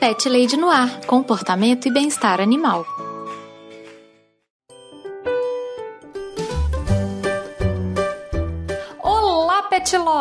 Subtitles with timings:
[0.00, 2.86] Pet Lady no Ar Comportamento e Bem-Estar Animal.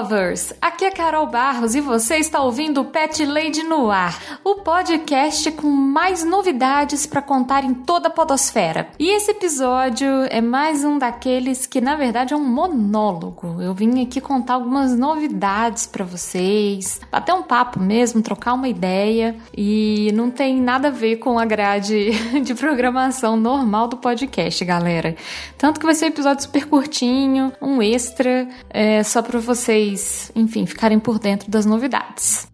[0.00, 0.54] Lovers!
[0.62, 5.50] Aqui é Carol Barros e você está ouvindo o Pet Lady no Ar, o podcast
[5.52, 8.88] com mais novidades para contar em toda a podosfera.
[8.98, 13.60] E esse episódio é mais um daqueles que na verdade é um monólogo.
[13.60, 19.36] Eu vim aqui contar algumas novidades para vocês, bater um papo mesmo, trocar uma ideia
[19.54, 22.10] e não tem nada a ver com a grade
[22.40, 25.14] de programação normal do podcast, galera.
[25.58, 29.89] Tanto que vai ser um episódio super curtinho, um extra, é, só para vocês,
[30.34, 32.49] enfim, ficarem por dentro das novidades.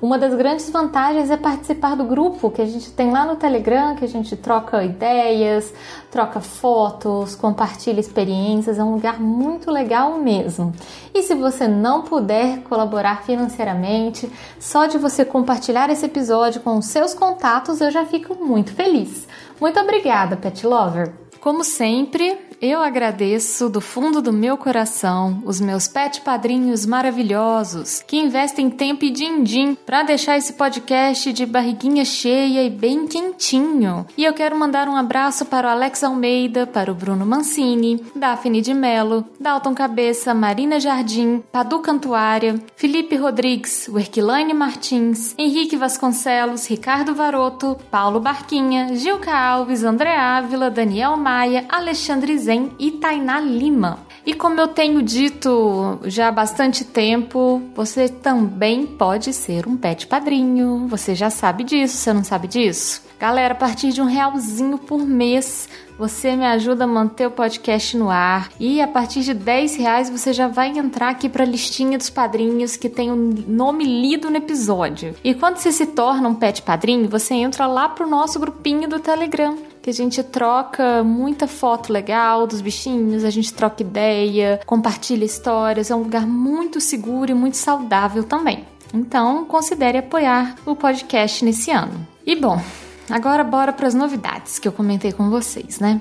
[0.01, 3.97] Uma das grandes vantagens é participar do grupo que a gente tem lá no Telegram,
[3.97, 5.73] que a gente troca ideias,
[6.11, 10.75] troca fotos, compartilha experiências, é um lugar muito legal mesmo.
[11.15, 14.31] E se você não puder colaborar financeiramente,
[14.61, 19.27] só de você compartilhar esse episódio com os seus contatos, eu já fico muito feliz.
[19.59, 21.26] Muito obrigada, Pet Lover!
[21.47, 28.17] Como sempre, eu agradeço do fundo do meu coração os meus pet padrinhos maravilhosos que
[28.17, 34.07] investem tempo e din-din para deixar esse podcast de barriguinha cheia e bem quentinho.
[34.17, 38.61] E eu quero mandar um abraço para o Alex Almeida, para o Bruno Mancini, Daphne
[38.61, 47.15] de Mello, Dalton Cabeça, Marina Jardim, Padu Cantuária, Felipe Rodrigues, Werquilane Martins, Henrique Vasconcelos, Ricardo
[47.15, 53.99] Varoto, Paulo Barquinha, Gilca Alves, André Ávila, Daniel Maia, Alexandre Zen e Tainá Lima.
[54.25, 60.07] E como eu tenho dito já há bastante tempo, você também pode ser um pet
[60.07, 60.87] padrinho.
[60.89, 63.05] Você já sabe disso, você não sabe disso?
[63.21, 67.95] Galera, a partir de um realzinho por mês, você me ajuda a manter o podcast
[67.99, 68.49] no ar.
[68.59, 72.09] E a partir de 10 reais você já vai entrar aqui para a listinha dos
[72.09, 75.15] padrinhos que tem o nome lido no episódio.
[75.23, 79.01] E quando você se torna um pet padrinho, você entra lá pro nosso grupinho do
[79.01, 85.25] Telegram que a gente troca muita foto legal dos bichinhos, a gente troca ideia, compartilha
[85.25, 88.65] histórias, é um lugar muito seguro e muito saudável também.
[88.93, 92.05] Então, considere apoiar o podcast nesse ano.
[92.27, 92.61] E bom,
[93.09, 96.01] agora bora para as novidades que eu comentei com vocês, né?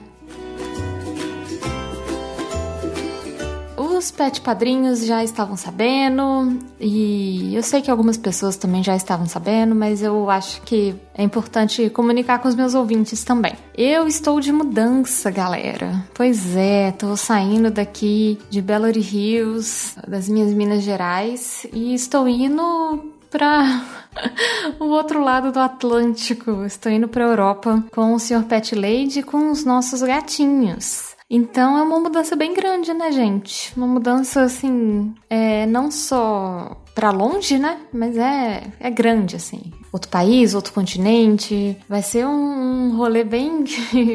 [4.05, 9.25] Os pet padrinhos já estavam sabendo, e eu sei que algumas pessoas também já estavam
[9.25, 13.55] sabendo, mas eu acho que é importante comunicar com os meus ouvintes também.
[13.75, 16.05] Eu estou de mudança, galera.
[16.13, 23.11] Pois é, tô saindo daqui de Belo Hills, das minhas Minas Gerais, e estou indo
[23.31, 23.81] para
[24.79, 26.63] o outro lado do Atlântico.
[26.63, 28.43] Estou indo para Europa com o Sr.
[28.43, 31.14] Pet Lady e com os nossos gatinhos.
[31.29, 33.73] Então é uma mudança bem grande, né, gente?
[33.75, 37.79] Uma mudança assim, é, não só para longe, né?
[37.91, 39.73] Mas é, é grande, assim.
[39.91, 41.77] Outro país, outro continente.
[41.89, 43.65] Vai ser um, rolê bem,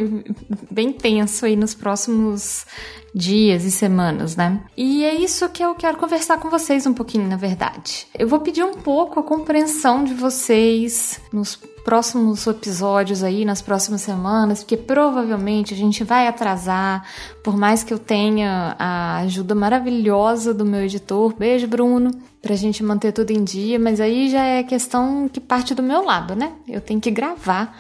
[0.71, 2.65] bem tenso aí nos próximos
[3.15, 4.63] dias e semanas, né?
[4.77, 8.07] E é isso que eu quero conversar com vocês um pouquinho, na verdade.
[8.19, 14.01] Eu vou pedir um pouco a compreensão de vocês nos próximos episódios aí, nas próximas
[14.03, 17.05] semanas, porque provavelmente a gente vai atrasar,
[17.43, 21.35] por mais que eu tenha a ajuda maravilhosa do meu editor.
[21.35, 22.11] Beijo, Bruno,
[22.41, 26.05] pra gente manter tudo em dia, mas aí já é questão que parte do meu
[26.05, 26.53] lado, né?
[26.69, 27.77] Eu tenho que gravar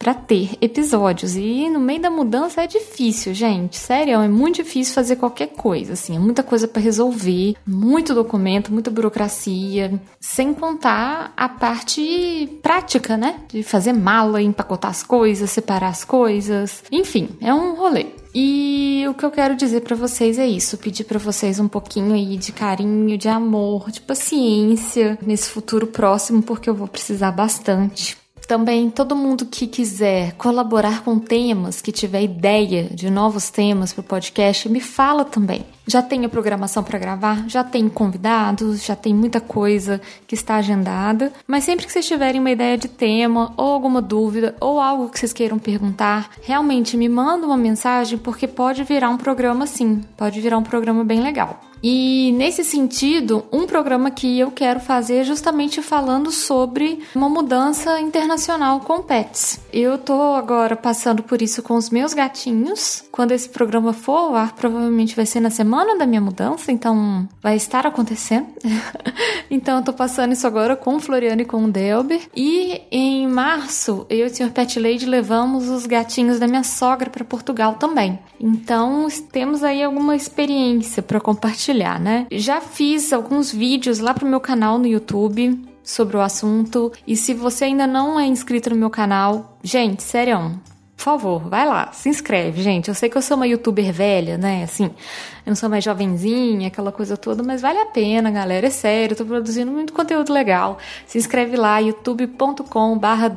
[0.00, 1.36] para ter episódios.
[1.36, 3.76] E no meio da mudança é difícil, gente.
[3.76, 8.72] Sério, é muito difícil fazer qualquer coisa, assim, é muita coisa para resolver, muito documento,
[8.72, 13.40] muita burocracia, sem contar a parte prática, né?
[13.48, 16.82] De fazer mala, empacotar as coisas, separar as coisas.
[16.90, 18.06] Enfim, é um rolê.
[18.34, 22.14] E o que eu quero dizer para vocês é isso, pedir para vocês um pouquinho
[22.14, 28.16] aí de carinho, de amor, de paciência nesse futuro próximo, porque eu vou precisar bastante.
[28.50, 34.00] Também todo mundo que quiser colaborar com temas, que tiver ideia de novos temas para
[34.00, 35.64] o podcast, me fala também.
[35.86, 41.32] Já tenho programação para gravar, já tenho convidados, já tem muita coisa que está agendada.
[41.46, 45.20] Mas sempre que vocês tiverem uma ideia de tema, ou alguma dúvida, ou algo que
[45.20, 50.40] vocês queiram perguntar, realmente me manda uma mensagem, porque pode virar um programa sim, pode
[50.40, 51.69] virar um programa bem legal.
[51.82, 58.00] E nesse sentido, um programa que eu quero fazer é justamente falando sobre uma mudança
[58.00, 59.60] internacional com pets.
[59.72, 63.04] Eu tô agora passando por isso com os meus gatinhos.
[63.10, 67.28] Quando esse programa for ao ar, provavelmente vai ser na semana da minha mudança, então
[67.42, 68.46] vai estar acontecendo.
[69.50, 72.20] então eu tô passando isso agora com o Floriano e com o Delber.
[72.34, 74.50] E em março, eu e o Sr.
[74.50, 78.18] Pet Lady levamos os gatinhos da minha sogra para Portugal também.
[78.38, 82.26] Então temos aí alguma experiência para compartilhar compartilhar, né?
[82.30, 86.92] Já fiz alguns vídeos lá pro meu canal no YouTube sobre o assunto.
[87.06, 90.60] E se você ainda não é inscrito no meu canal, gente, sério,
[90.96, 92.88] por favor, vai lá, se inscreve, gente.
[92.88, 94.64] Eu sei que eu sou uma youtuber velha, né?
[94.64, 98.66] Assim, eu não sou mais jovenzinha, aquela coisa toda, mas vale a pena, galera.
[98.66, 100.78] É sério, eu tô produzindo muito conteúdo legal.
[101.06, 103.32] Se inscreve lá, youtube.com/barra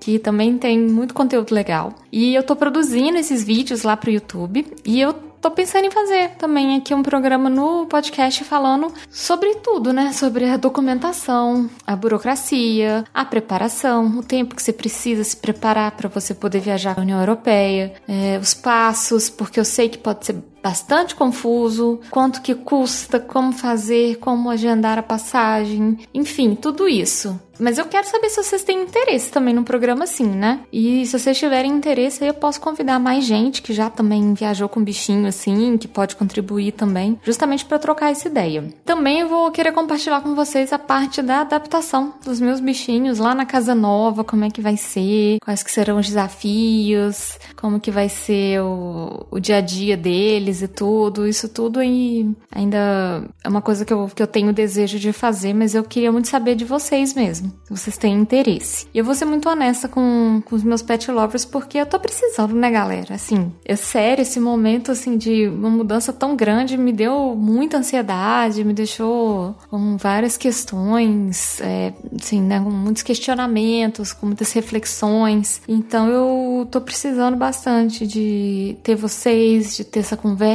[0.00, 1.92] que também tem muito conteúdo legal.
[2.10, 4.66] E eu tô produzindo esses vídeos lá pro YouTube.
[4.84, 9.92] E eu tô pensando em fazer também aqui um programa no podcast falando sobre tudo,
[9.92, 10.12] né?
[10.12, 16.08] Sobre a documentação, a burocracia, a preparação, o tempo que você precisa se preparar para
[16.08, 20.34] você poder viajar à União Europeia, é, os passos, porque eu sei que pode ser
[20.66, 27.38] bastante confuso, quanto que custa, como fazer, como agendar a passagem, enfim, tudo isso.
[27.58, 30.60] Mas eu quero saber se vocês têm interesse também no programa assim, né?
[30.72, 34.68] E se vocês tiverem interesse, aí eu posso convidar mais gente que já também viajou
[34.68, 38.64] com bichinho assim, que pode contribuir também, justamente para trocar essa ideia.
[38.84, 43.34] Também eu vou querer compartilhar com vocês a parte da adaptação dos meus bichinhos lá
[43.34, 47.90] na casa nova, como é que vai ser, quais que serão os desafios, como que
[47.90, 51.26] vai ser o, o dia a dia deles e tudo.
[51.26, 55.54] Isso tudo e ainda é uma coisa que eu, que eu tenho desejo de fazer,
[55.54, 58.86] mas eu queria muito saber de vocês mesmo, se vocês têm interesse.
[58.92, 61.98] E eu vou ser muito honesta com, com os meus pet lovers, porque eu tô
[61.98, 63.14] precisando, né, galera?
[63.14, 68.64] Assim, é sério, esse momento, assim, de uma mudança tão grande me deu muita ansiedade,
[68.64, 75.60] me deixou com várias questões, é, assim, né, com muitos questionamentos, com muitas reflexões.
[75.68, 80.45] Então eu tô precisando bastante de ter vocês, de ter essa conversa,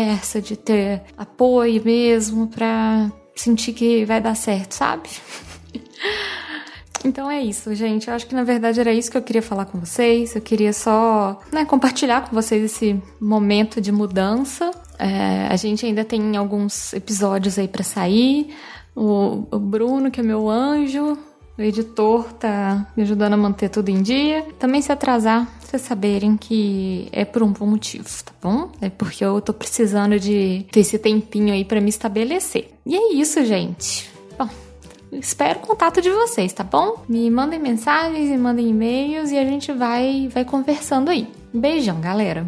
[0.41, 5.09] de ter apoio mesmo pra sentir que vai dar certo, sabe?
[7.03, 8.07] Então é isso, gente.
[8.07, 10.35] Eu acho que na verdade era isso que eu queria falar com vocês.
[10.35, 14.71] Eu queria só né, compartilhar com vocês esse momento de mudança.
[14.99, 18.53] É, a gente ainda tem alguns episódios aí para sair.
[18.95, 21.17] O, o Bruno, que é meu anjo,
[21.63, 24.45] editor tá me ajudando a manter tudo em dia.
[24.59, 28.69] Também se atrasar, vocês saberem que é por um bom motivo, tá bom?
[28.81, 32.69] É porque eu tô precisando de ter esse tempinho aí para me estabelecer.
[32.85, 34.09] E é isso, gente.
[34.37, 34.49] Bom,
[35.13, 37.03] espero o contato de vocês, tá bom?
[37.07, 41.27] Me mandem mensagens, me mandem e-mails e a gente vai, vai conversando aí.
[41.53, 42.47] Beijão, galera!